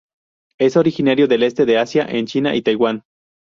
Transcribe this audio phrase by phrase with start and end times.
[0.57, 3.03] Es originario del este de Asia en China y Taiwan.